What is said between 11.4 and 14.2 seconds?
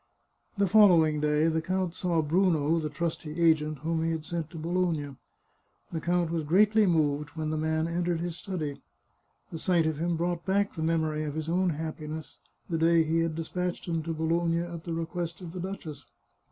own happiness, the day he had despatched him to